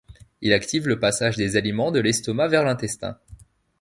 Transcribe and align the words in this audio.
Il 0.41 0.51
active 0.51 0.87
le 0.87 0.99
passage 0.99 1.37
des 1.37 1.57
aliments 1.57 1.91
de 1.91 1.99
l’estomac 1.99 2.47
vers 2.47 2.63
l’intestin. 2.63 3.19